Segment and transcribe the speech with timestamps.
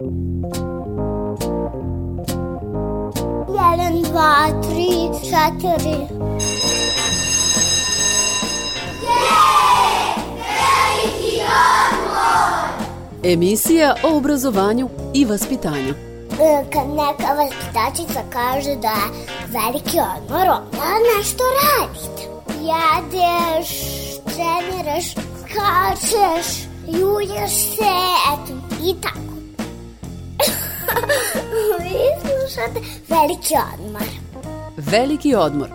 [0.00, 0.14] Jedan,
[4.02, 5.98] dva, tri, četiri.
[13.24, 15.94] Emisija o obrazovanju i vaspitanju.
[16.40, 19.10] E, Kad neka vaspitačica kaže da je
[19.46, 22.22] veliki odmor, onda nešto radite.
[22.60, 23.68] Jedeš,
[24.24, 26.46] treniraš, skačeš,
[26.86, 27.94] julješ se,
[28.32, 28.52] eto,
[28.84, 29.27] i tako.
[31.82, 34.08] Vi slušate veliki odmor.
[34.76, 35.68] Veliki odmor.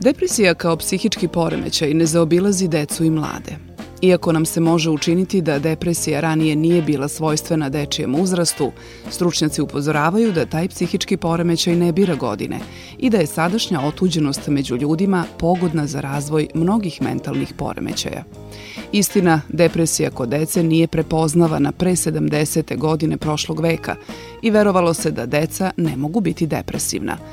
[0.00, 3.65] Depresija kao psihički poremećaj ne zaobilazi decu i mlade.
[4.02, 8.72] Iako nam se može učiniti da depresija ranije nije bila svojstvena dečijem uzrastu,
[9.10, 12.58] stručnjaci upozoravaju da taj psihički poremećaj ne bira godine
[12.98, 18.24] i da je sadašnja otuđenost među ljudima pogodna za razvoj mnogih mentalnih poremećaja.
[18.92, 22.78] Istina, depresija kod dece nije prepoznavana pre 70.
[22.78, 23.96] godine prošlog veka
[24.42, 27.18] i verovalo se da deca ne mogu biti depresivna–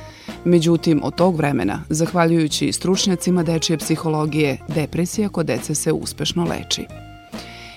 [0.46, 6.86] Međutim, od tog vremena, zahvaljujući stručnjacima dečije psihologije, depresija kod dece se uspešno leči.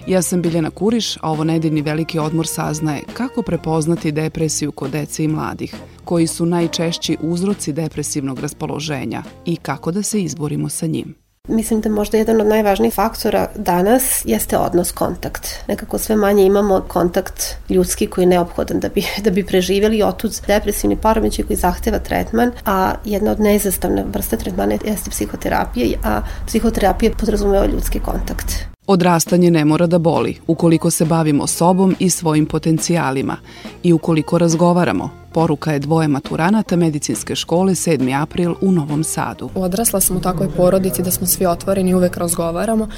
[0.07, 5.25] Ja sam Biljana Kuriš, a ovo nedeljni veliki odmor saznaje kako prepoznati depresiju kod dece
[5.25, 11.26] i mladih, koji su najčešći uzroci depresivnog raspoloženja i kako da se izborimo sa njim.
[11.49, 15.49] Mislim da možda jedan od najvažnijih faktora danas jeste odnos kontakt.
[15.69, 20.41] Nekako sve manje imamo kontakt ljudski koji je neophodan da bi, da bi preživjeli otud
[20.47, 27.13] depresivni poremećaj koji zahteva tretman, a jedna od neizastavne vrste tretmana jeste psihoterapija, a psihoterapija
[27.19, 28.53] podrazumeva ljudski kontakt.
[28.87, 33.37] Odrastanje ne mora da boli ukoliko se bavimo sobom i svojim potencijalima
[33.83, 38.23] i ukoliko razgovaramo, poruka je dvoje maturanata medicinske škole 7.
[38.23, 39.51] april u Novom Sadu.
[39.55, 42.89] Odrasla sam u takvoj porodici da smo svi otvoreni i uvek razgovaramo.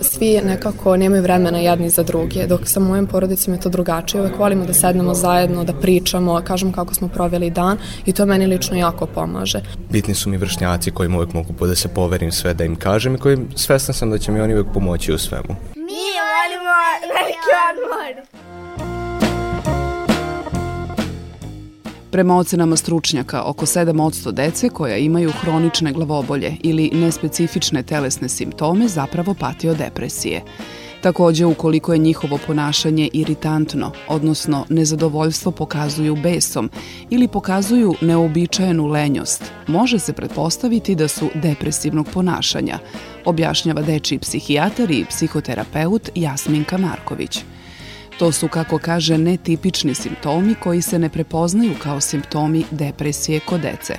[0.00, 4.20] Svi nekako nemaju vremena jedni za druge, dok sa mojim porodicom je to drugačije.
[4.20, 8.46] Uvek volimo da sednemo zajedno, da pričamo, kažemo kako smo proveli dan i to meni
[8.46, 9.60] lično jako pomaže.
[9.90, 13.18] Bitni su mi vršnjaci kojim uvek mogu da se poverim sve da im kažem i
[13.18, 15.56] kojim svestan sam da će mi oni uvek pomoći u svemu.
[15.74, 18.59] Mi volimo veliki odmor.
[22.10, 29.34] Prema ocenama stručnjaka, oko 7% dece koja imaju hronične glavobolje ili nespecifične telesne simptome zapravo
[29.34, 30.42] pati od depresije.
[31.02, 36.70] Takođe, ukoliko je njihovo ponašanje iritantno, odnosno nezadovoljstvo pokazuju besom
[37.10, 42.78] ili pokazuju neobičajenu lenjost, može se pretpostaviti da su depresivnog ponašanja,
[43.24, 47.38] objašnjava dečiji psihijatar i psihoterapeut Jasminka Marković.
[48.20, 53.94] To su, kako kaže, netipični simptomi koji se ne prepoznaju kao simptomi depresije kod dece.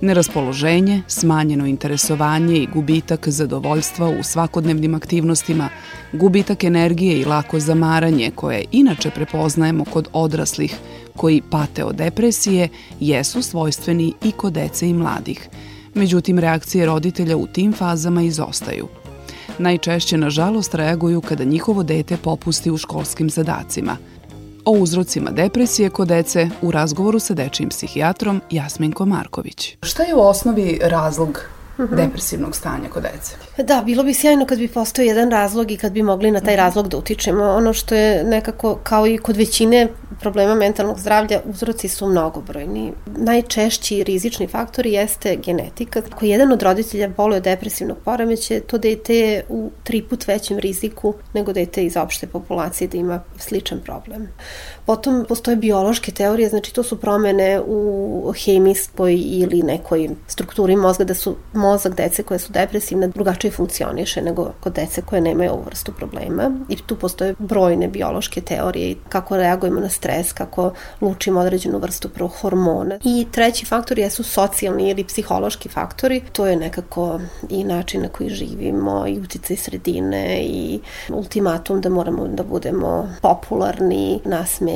[0.00, 5.68] Neraspoloženje, smanjeno interesovanje i gubitak zadovoljstva u svakodnevnim aktivnostima,
[6.12, 10.74] gubitak energije i lako zamaranje koje inače prepoznajemo kod odraslih
[11.16, 12.68] koji pate od depresije
[13.00, 15.48] jesu svojstveni i kod dece i mladih.
[15.94, 18.88] Međutim, reakcije roditelja u tim fazama izostaju–
[19.58, 23.96] najčešće nažalost reaguju kada njihovo dete popusti u školskim zadacima.
[24.64, 29.76] O uzrocima depresije kod dece u razgovoru sa dečijim psihijatrom Jasminko Marković.
[29.82, 31.40] Šta je u osnovi razlog
[31.78, 33.36] depresivnog stanja kod dece.
[33.62, 36.56] Da, bilo bi sjajno kad bi postao jedan razlog i kad bi mogli na taj
[36.56, 37.44] razlog da utičemo.
[37.44, 39.88] Ono što je nekako, kao i kod većine
[40.20, 42.92] problema mentalnog zdravlja, uzroci su mnogobrojni.
[43.06, 46.02] Najčešći rizični faktor jeste genetika.
[46.12, 51.14] Ako jedan od roditelja boluje depresivnog poremeća, to dete je u tri put većem riziku
[51.34, 54.28] nego dete iz opšte populacije da ima sličan problem.
[54.86, 61.14] Potom postoje biološke teorije, znači to su promene u hemijskoj ili nekoj strukturi mozga da
[61.14, 65.92] su mozak dece koje su depresivne drugačije funkcioniše nego kod dece koje nemaju ovu vrstu
[65.92, 72.08] problema i tu postoje brojne biološke teorije kako reagujemo na stres, kako lučimo određenu vrstu
[72.40, 72.98] hormona.
[73.04, 78.30] I treći faktor jesu socijalni ili psihološki faktori, to je nekako i način na koji
[78.30, 84.20] živimo i uticaj sredine i ultimatum da moramo da budemo popularni,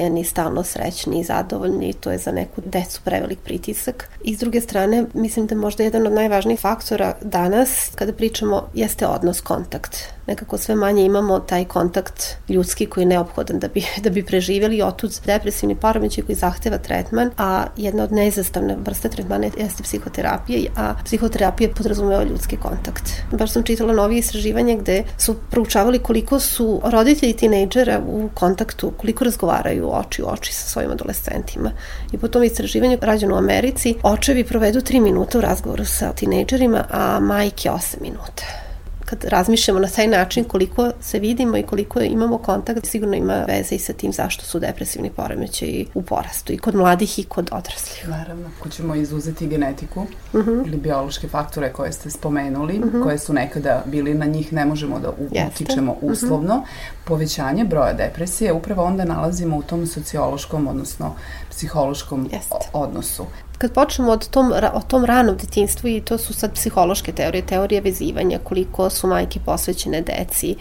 [0.01, 4.09] nasmejani, stalno srećni i zadovoljni, to je za neku decu prevelik pritisak.
[4.25, 9.07] I s druge strane, mislim da možda jedan od najvažnijih faktora danas, kada pričamo, jeste
[9.07, 14.11] odnos, kontakt nekako sve manje imamo taj kontakt ljudski koji je neophodan da bi, da
[14.11, 19.47] bi preživjeli i otud depresivni poremećaj koji zahteva tretman, a jedna od neizastavne vrste tretmana
[19.59, 23.11] jeste psihoterapija, a psihoterapija podrazumeva ljudski kontakt.
[23.33, 29.25] Baš sam čitala novije istraživanje gde su proučavali koliko su roditelji tinejdžera u kontaktu, koliko
[29.25, 31.71] razgovaraju oči u oči sa svojim adolescentima.
[32.13, 36.85] I po tom istraživanju rađeno u Americi, očevi provedu 3 minuta u razgovoru sa tinejdžerima,
[36.91, 38.70] a majke 8 minuta
[39.11, 43.75] kad razmišljamo na taj način koliko se vidimo i koliko imamo kontakt, sigurno ima veze
[43.75, 48.09] i sa tim zašto su depresivni poremećaji u porastu i kod mladih i kod odraslih.
[48.09, 50.51] Naravno, ako ćemo izuzeti genetiku uh mhm.
[50.51, 50.67] -huh.
[50.67, 52.97] ili biološke faktore koje ste spomenuli, uh mhm.
[52.97, 53.03] -huh.
[53.03, 55.13] koje su nekada bili na njih, ne možemo da
[55.49, 56.13] utičemo mhm.
[56.13, 57.05] uslovno, uh -huh.
[57.05, 61.15] povećanje broja depresije upravo onda nalazimo u tom sociološkom, odnosno
[61.51, 62.69] psihološkom Jeste.
[62.73, 63.27] odnosu
[63.61, 67.81] kad počnemo od tom, o tom ranom detinstvu i to su sad psihološke teorije, teorije
[67.81, 70.55] vezivanja, koliko su majke posvećene deci,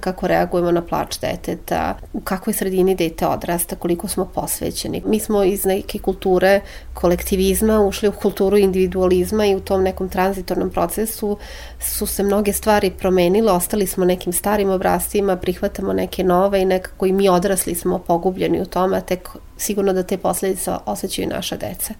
[0.00, 5.02] kako reagujemo na plač deteta, u kakvoj sredini dete odrasta, koliko smo posvećeni.
[5.06, 6.60] Mi smo iz neke kulture
[6.94, 11.38] kolektivizma ušli u kulturu individualizma i u tom nekom tranzitornom procesu
[11.80, 17.06] su se mnoge stvari promenile, ostali smo nekim starim obrastima, prihvatamo neke nove i nekako
[17.06, 19.28] i mi odrasli smo pogubljeni u tome, tek
[19.62, 21.94] sigurno da te posledice osjećaju naša deca.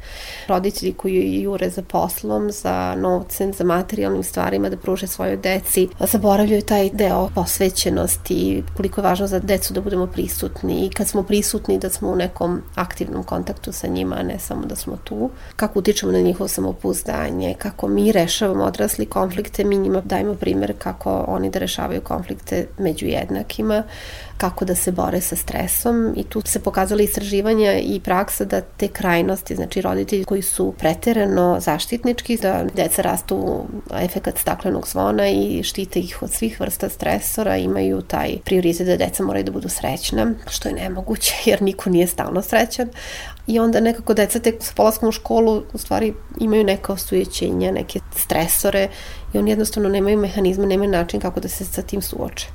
[0.49, 6.63] Roditelji koji jure za poslom, za novcem, za materijalnim stvarima da pruže svojoj deci, zaboravljaju
[6.63, 11.79] taj deo posvećenosti, koliko je važno za decu da budemo prisutni i kad smo prisutni
[11.79, 15.31] da smo u nekom aktivnom kontaktu sa njima, a ne samo da smo tu.
[15.57, 21.25] Kako utičemo na njihovo samopouzdanje, kako mi rešavamo odrasli konflikte, mi njima dajemo primer kako
[21.29, 23.83] oni da rešavaju konflikte među jednakima,
[24.37, 28.89] kako da se bore sa stresom i tu se pokazali istraživanja i praksa da te
[28.89, 33.65] krajnosti, znači roditelji koji su preterano zaštitnički, da deca rastu
[34.01, 39.23] efekat staklenog zvona i štite ih od svih vrsta stresora, imaju taj prioritet da deca
[39.25, 42.89] moraju da budu srećna, što je nemoguće jer niko nije stalno srećan,
[43.47, 48.01] i onda nekako deca tek sa polaskom u školu u stvari imaju neka osujećenja, neke
[48.17, 48.89] stresore
[49.35, 52.47] i oni jednostavno nemaju mehanizme, nemaju način kako da se sa tim suoče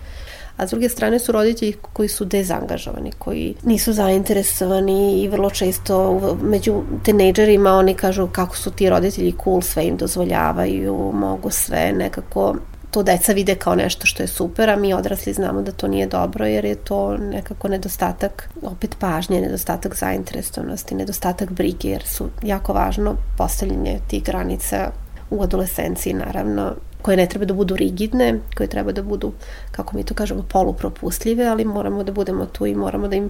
[0.57, 6.19] a s druge strane su roditelji koji su dezangažovani, koji nisu zainteresovani i vrlo često
[6.41, 12.55] među tinejdžerima oni kažu kako su ti roditelji cool, sve im dozvoljavaju, mogu sve nekako
[12.91, 16.07] to deca vide kao nešto što je super, a mi odrasli znamo da to nije
[16.07, 22.73] dobro jer je to nekako nedostatak opet pažnje, nedostatak zainteresovanosti, nedostatak brige jer su jako
[22.73, 24.91] važno postavljanje tih granica
[25.29, 29.31] u adolescenciji naravno koje ne treba da budu rigidne, koje treba da budu,
[29.71, 33.29] kako mi to kažemo, polupropustljive, ali moramo da budemo tu i moramo da im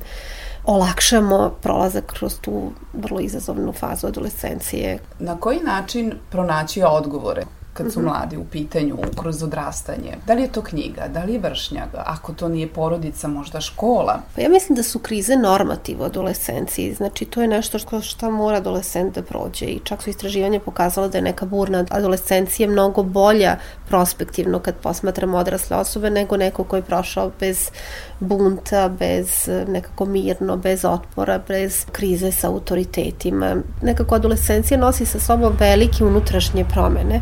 [0.65, 4.99] olakšamo prolazak kroz tu vrlo izazovnu fazu adolescencije.
[5.19, 7.45] Na koji način pronaći odgovore?
[7.77, 8.09] Kad su mhm.
[8.09, 10.17] mladi u pitanju kroz odrastanje.
[10.27, 14.19] Da li je to knjiga, da li je vršnjaga, ako to nije porodica, možda škola?
[14.35, 18.29] Pa ja mislim da su krize normativ u adolescenciji, znači to je nešto što šta
[18.29, 23.03] mora adolescent da prođe i čak su istraživanja pokazala da je neka burna adolescencija mnogo
[23.03, 23.57] bolja
[23.89, 27.71] prospektivno kad posmatramo odrasle osobe nego neko ko je prošao bez
[28.19, 33.55] bunta, bez nekako mirno, bez otpora, bez krize sa autoritetima.
[33.81, 37.21] Nekako adolescencija nosi sa sobom velike unutrašnje promene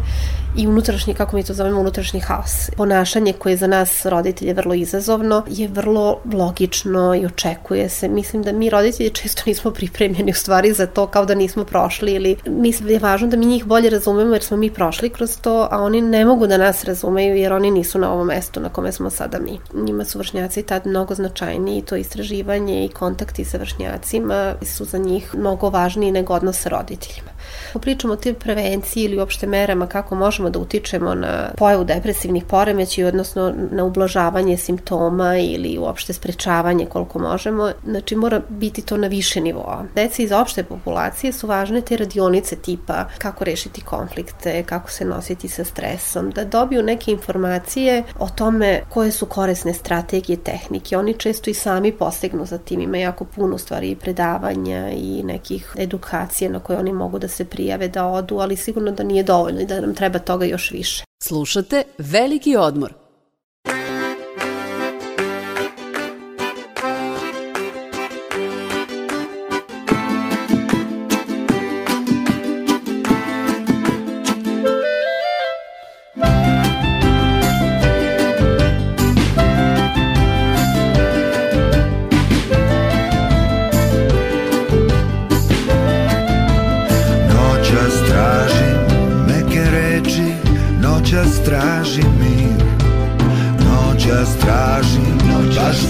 [0.57, 2.69] i unutrašnji, kako mi to zovemo, unutrašnji haos.
[2.77, 8.07] Ponašanje koje je za nas roditelje vrlo izazovno je vrlo logično i očekuje se.
[8.07, 12.11] Mislim da mi roditelji često nismo pripremljeni u stvari za to kao da nismo prošli
[12.11, 15.37] ili mislim da je važno da mi njih bolje razumemo jer smo mi prošli kroz
[15.41, 18.69] to, a oni ne mogu da nas razumeju jer oni nisu na ovom mestu na
[18.69, 19.59] kome smo sada mi.
[19.73, 25.35] Njima su vršnjaci tad mnogo značajniji, to istraživanje i kontakti sa vršnjacima su za njih
[25.35, 27.35] mnogo važniji nego odnos sa roditeljima.
[27.81, 33.07] Pričamo o te prevenciji ili uopšte merama kako možemo da utičemo na pojavu depresivnih poremeća,
[33.07, 37.71] odnosno na ublažavanje simptoma ili uopšte sprečavanje koliko možemo.
[37.85, 39.85] Znači mora biti to na više nivoa.
[39.95, 45.47] Deci iz opšte populacije su važne te radionice tipa kako rešiti konflikte, kako se nositi
[45.47, 50.97] sa stresom, da dobiju neke informacije o tome koje su korisne strategije, tehnike.
[50.97, 55.75] Oni često i sami postegnu za tim, ima jako puno stvari i predavanja i nekih
[55.77, 59.61] edukacija na koje oni mogu da se prijave da odu, ali sigurno da nije dovoljno
[59.61, 61.03] i da nam treba toga još više.
[61.23, 62.93] Slušate Veliki odmor–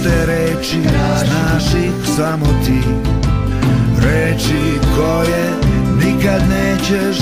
[0.06, 0.82] te reči
[1.26, 2.80] Znaš ih samo ti.
[4.02, 5.50] Reči koje
[6.06, 7.18] nikad nećeš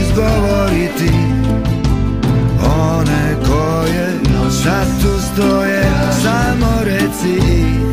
[0.00, 1.12] izgovoriti.
[2.90, 4.08] One koje
[4.50, 5.82] sad tu stoje
[6.22, 7.85] Samo reci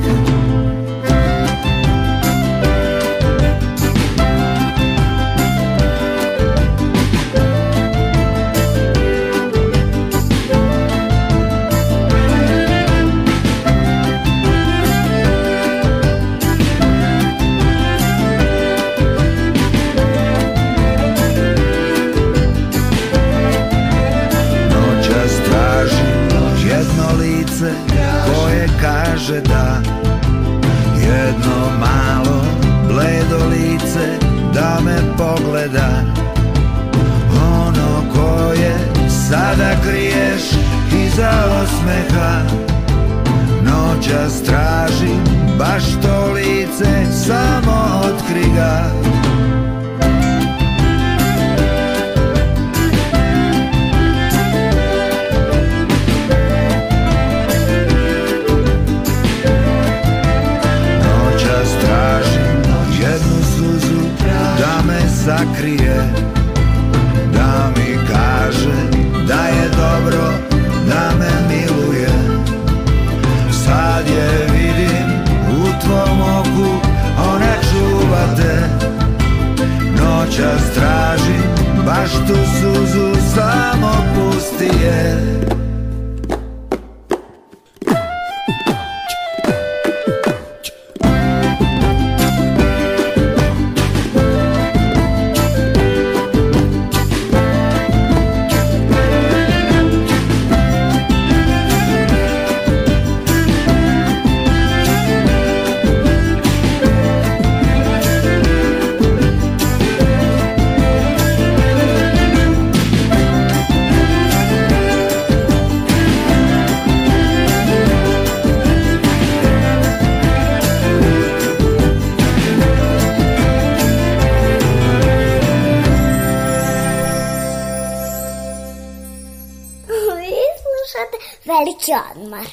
[132.16, 132.48] odmor.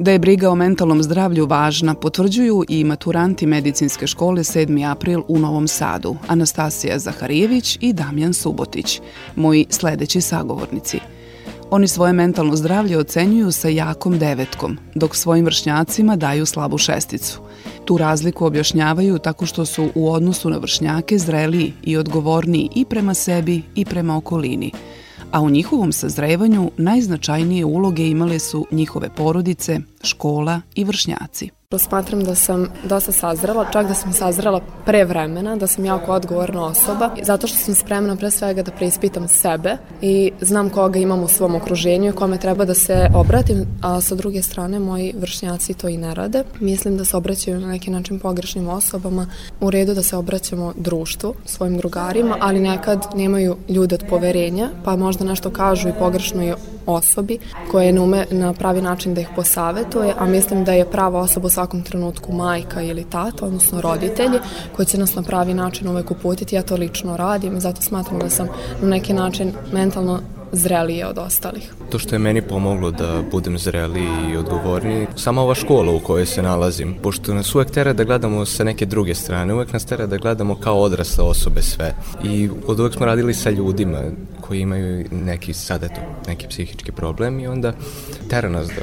[0.00, 4.90] Da je briga o mentalnom zdravlju važna, potvrđuju i maturanti medicinske škole 7.
[4.90, 9.00] april u Novom Sadu, Anastasija Zaharijević i Damjan Subotić,
[9.36, 11.00] moji sledeći sagovornici.
[11.70, 17.40] Oni svoje mentalno zdravlje ocenjuju sa jakom devetkom, dok svojim vršnjacima daju slabu šesticu.
[17.84, 23.14] Tu razliku objašnjavaju tako što su u odnosu na vršnjake zreliji i odgovorniji i prema
[23.14, 24.72] sebi i prema okolini–
[25.32, 31.55] a u njihovom sazrevanju najznačajnije uloge imale su njihove porodice, škola i vršnjaci.
[31.78, 36.66] Smatram da sam dosta sazrela, čak da sam sazrela pre vremena, da sam jako odgovorna
[36.66, 41.28] osoba, zato što sam spremna pre svega da preispitam sebe i znam koga imam u
[41.28, 45.88] svom okruženju i kome treba da se obratim, a sa druge strane moji vršnjaci to
[45.88, 46.44] i ne rade.
[46.60, 49.26] Mislim da se obraćaju na neki način pogrešnim osobama,
[49.60, 54.96] u redu da se obraćamo društvu, svojim drugarima, ali nekad nemaju ljude od poverenja, pa
[54.96, 56.54] možda nešto kažu i pogrešnoj
[56.86, 57.38] osobi
[57.70, 61.46] koja ne ume na pravi način da ih posavetuje, a mislim da je prava osoba
[61.46, 64.38] u svakom trenutku majka ili tata, odnosno roditelji,
[64.76, 66.56] koji će nas na pravi način uvek uputiti.
[66.56, 68.48] Ja to lično radim zato smatram da sam
[68.82, 70.20] na neki način mentalno
[70.56, 71.74] zrelije od ostalih.
[71.90, 76.26] To što je meni pomoglo da budem zreliji i odgovorniji, sama ova škola u kojoj
[76.26, 80.06] se nalazim, pošto nas uvek tera da gledamo sa neke druge strane, uvek nas tera
[80.06, 81.94] da gledamo kao odrasle osobe sve.
[82.24, 83.98] I od uvek smo radili sa ljudima
[84.40, 87.72] koji imaju neki, sad eto, neki psihički problem i onda
[88.30, 88.82] tera nas da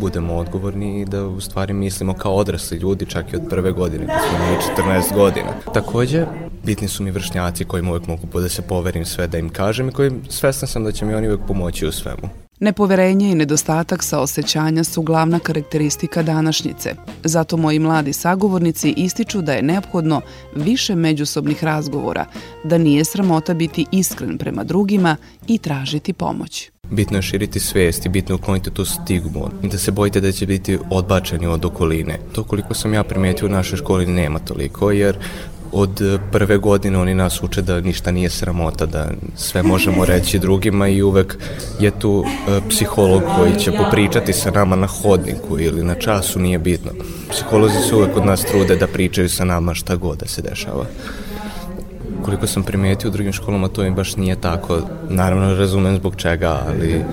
[0.00, 4.06] budemo odgovorni i da u stvari mislimo kao odrasli ljudi čak i od prve godine
[4.06, 5.52] kad smo imali 14 godina.
[5.74, 6.26] Takođe,
[6.66, 9.92] bitni su mi vršnjaci kojim uvek mogu da se poverim sve da im kažem i
[9.92, 12.28] koji svestan sam da će mi oni uvek pomoći u svemu.
[12.60, 16.94] Nepoverenje i nedostatak saosećanja su glavna karakteristika današnjice.
[17.24, 20.20] Zato moji mladi sagovornici ističu da je neophodno
[20.54, 22.24] više međusobnih razgovora,
[22.64, 26.70] da nije sramota biti iskren prema drugima i tražiti pomoć.
[26.90, 30.78] Bitno je širiti svest i bitno ukloniti tu stigmu, da se bojite da će biti
[30.90, 32.18] odbačeni od okoline.
[32.32, 35.18] To koliko sam ja primetio u našoj školi nema toliko, jer
[35.72, 40.88] od prve godine oni nas uče da ništa nije sramota, da sve možemo reći drugima
[40.88, 41.38] i uvek
[41.80, 46.58] je tu e, psiholog koji će popričati sa nama na hodniku ili na času, nije
[46.58, 46.90] bitno.
[47.30, 50.86] Psiholozi se uvek od nas trude da pričaju sa nama šta god da se dešava.
[52.24, 54.80] koliko sam primetio u drugim školama, to mi baš nije tako.
[55.08, 57.04] Naravno, razumem zbog čega, ali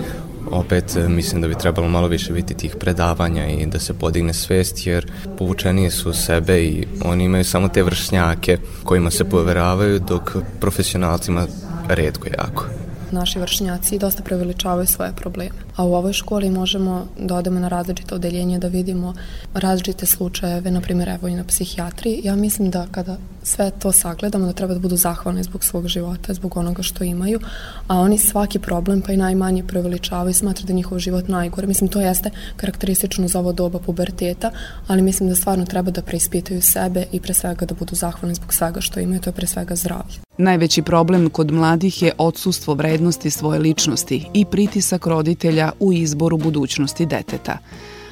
[0.54, 4.34] opet e, mislim da bi trebalo malo više biti tih predavanja i da se podigne
[4.34, 10.36] svest jer povučenije su sebe i oni imaju samo te vršnjake kojima se poveravaju dok
[10.60, 11.48] profesionalcima
[11.88, 12.66] redko jako
[13.14, 15.56] naši vršnjaci dosta preveličavaju svoje probleme.
[15.76, 19.14] A u ovoj školi možemo da odemo na različite odeljenje da vidimo
[19.54, 22.22] različite slučajeve, na primjer evo i na psihijatriji.
[22.24, 26.34] Ja mislim da kada sve to sagledamo da treba da budu zahvalni zbog svog života,
[26.34, 27.40] zbog onoga što imaju,
[27.88, 31.68] a oni svaki problem pa i najmanje preveličavaju i smatraju da njihov život najgore.
[31.68, 34.52] Mislim, to jeste karakteristično za ovo doba puberteta,
[34.88, 38.54] ali mislim da stvarno treba da preispitaju sebe i pre svega da budu zahvalni zbog
[38.54, 40.16] svega što imaju, to je pre svega zdravlje.
[40.38, 47.06] Najveći problem kod mladih je odsustvo vrednosti svoje ličnosti i pritisak roditelja u izboru budućnosti
[47.06, 47.58] deteta.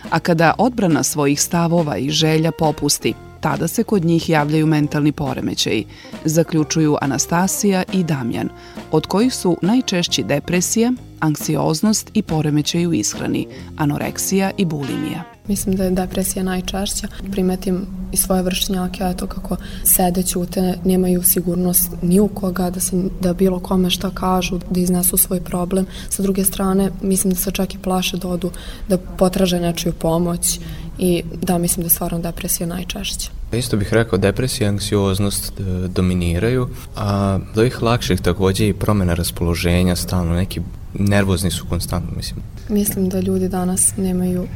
[0.10, 5.86] A kada odbrana svojih stavova i želja popusti, tada se kod njih javljaju mentalni poremećaji,
[6.26, 8.50] zaključuju Anastasija i Damjan,
[8.92, 15.24] od kojih su najčešći depresija, anksioznost i poremećaj u ishrani, anoreksija i bulimija.
[15.48, 17.08] Mislim da je depresija najčešća.
[17.32, 23.04] Primetim i svoje vršnjake, eto kako sede, ćute, nemaju sigurnost ni u koga, da, se,
[23.22, 25.86] da bilo kome šta kažu, da iznesu svoj problem.
[26.10, 28.52] Sa druge strane, mislim da se čak i plaše da odu,
[28.90, 30.60] da potraže nečiju pomoć
[31.02, 33.30] i da, mislim da je stvarno depresija najčešća.
[33.52, 39.14] Isto bih rekao, depresija i anksioznost e, dominiraju, a do ih lakših takođe i promena
[39.14, 40.62] raspoloženja, stalno neki
[40.94, 42.44] nervozni su konstantno, mislim.
[42.70, 44.48] Mislim da ljudi danas nemaju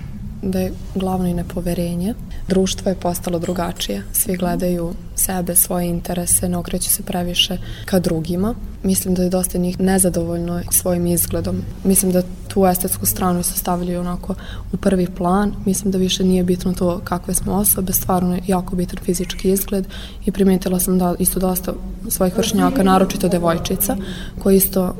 [0.45, 2.13] da je glavno i nepoverenje.
[2.47, 4.03] Društvo je postalo drugačije.
[4.13, 8.55] Svi gledaju sebe, svoje interese, ne okreću se previše ka drugima.
[8.83, 11.61] Mislim da je dosta njih nezadovoljno svojim izgledom.
[11.83, 14.35] Mislim da tu estetsku stranu se stavljaju onako
[14.73, 15.53] u prvi plan.
[15.65, 19.87] Mislim da više nije bitno to kakve smo osobe, stvarno je jako bitan fizički izgled
[20.25, 21.73] i primetila sam da isto dosta
[22.09, 23.97] svojih vršnjaka, naročito devojčica,
[24.43, 24.95] koji isto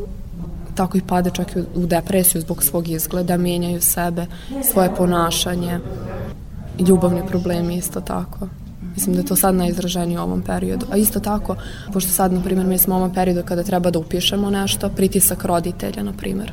[0.75, 4.25] tako i pade čak i u depresiju zbog svog izgleda, menjaju sebe,
[4.71, 5.79] svoje ponašanje,
[6.79, 8.47] ljubavni problemi isto tako.
[8.95, 10.85] Mislim da je to sad najizraženije u ovom periodu.
[10.91, 11.55] A isto tako,
[11.93, 15.45] pošto sad, na primjer, mi smo u ovom periodu kada treba da upišemo nešto, pritisak
[15.45, 16.51] roditelja, na primjer.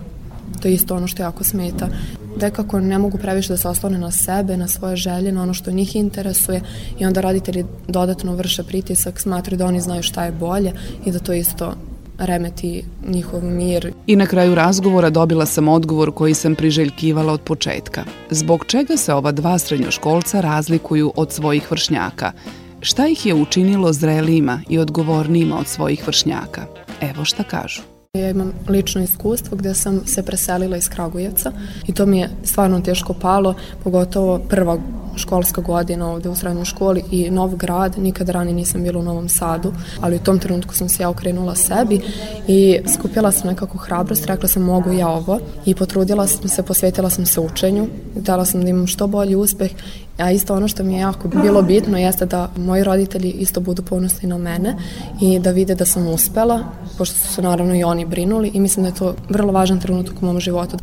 [0.62, 1.88] To je isto ono što jako smeta.
[2.36, 5.70] Dekako ne mogu previše da se oslone na sebe, na svoje želje, na ono što
[5.70, 6.60] njih interesuje
[6.98, 10.72] i onda roditelji dodatno vrše pritisak, smatruju da oni znaju šta je bolje
[11.04, 11.74] i da to isto
[12.18, 13.92] remeti njihov mir.
[14.06, 18.04] I na kraju razgovora dobila sam odgovor koji sam priželjkivala od početka.
[18.30, 22.32] Zbog čega se ova dva srednjoškolca razlikuju od svojih vršnjaka?
[22.80, 26.66] Šta ih je učinilo zrelijima i odgovornijima od svojih vršnjaka?
[27.00, 27.82] Evo šta kažu.
[28.18, 31.52] Ja imam lično iskustvo gde sam se preselila iz Kragujevca
[31.86, 34.78] i to mi je stvarno teško palo, pogotovo prva
[35.16, 39.28] školska godina ovde u srednjoj školi i nov grad, nikada ranije nisam bila u Novom
[39.28, 42.00] Sadu, ali u tom trenutku sam se ja okrenula sebi
[42.48, 47.10] i skupila sam nekako hrabrost, rekla sam mogu ja ovo i potrudila sam se, posvetila
[47.10, 47.86] sam se učenju,
[48.22, 49.70] htela sam da imam što bolji uspeh,
[50.18, 53.82] a isto ono što mi je jako bilo bitno jeste da moji roditelji isto budu
[53.82, 54.76] ponosni na mene
[55.20, 56.60] i da vide da sam uspela,
[56.98, 60.22] pošto su se naravno i oni brinuli i mislim da je to vrlo važan trenutak
[60.22, 60.76] u mom životu.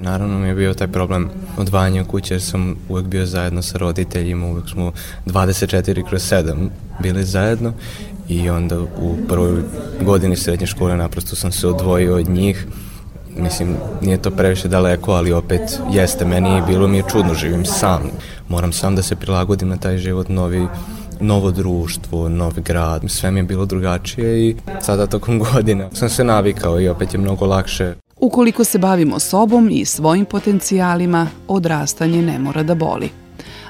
[0.00, 4.46] Naravno mi je bio taj problem odvajanja kuće jer sam uvek bio zajedno sa roditeljima,
[4.46, 4.92] uvek smo
[5.26, 6.68] 24 kroz 7
[7.02, 7.72] bili zajedno
[8.28, 9.62] i onda u prvoj
[10.00, 12.66] godini srednje škole naprosto sam se odvojio od njih.
[13.36, 17.64] Mislim, nije to previše daleko, ali opet jeste meni i bilo mi je čudno, živim
[17.64, 18.10] sam.
[18.48, 20.66] Moram sam da se prilagodim na taj život novi,
[21.20, 26.24] novo društvo, novi grad, sve mi je bilo drugačije i sada tokom godina sam se
[26.24, 27.94] navikao i opet je mnogo lakše
[28.26, 33.08] Ukoliko se bavimo sobom i svojim potencijalima, odrastanje ne mora da boli.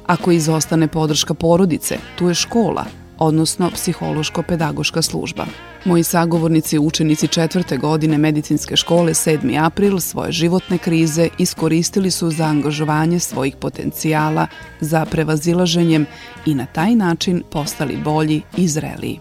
[0.06, 2.84] Ako izostane podrška porodice, tu je škola,
[3.18, 5.46] odnosno psihološko-pedagoška služba.
[5.84, 9.64] Moji sagovornici učenici četvrte godine medicinske škole 7.
[9.66, 14.46] april svoje životne krize iskoristili su za angažovanje svojih potencijala
[14.80, 16.06] za prevazilaženjem
[16.46, 19.20] i na taj način postali bolji i zreliji.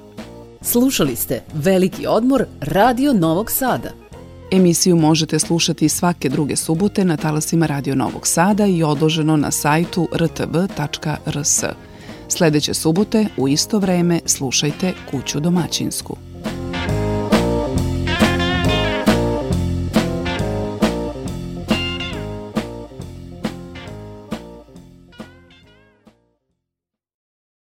[0.61, 4.04] Slušali ste Veliki odmor Radio Novog Sada.
[4.51, 10.07] Emisiju možete slušati svake druge subote na talasima Radio Novog Sada i odloženo na sajtu
[10.15, 11.63] rtv.rs.
[12.27, 16.24] Sledeće subote u isto vreme slušajte Kuću domaćinsku.